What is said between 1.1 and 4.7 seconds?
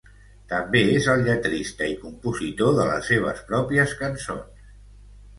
el lletrista i compositor de les seves pròpies cançons.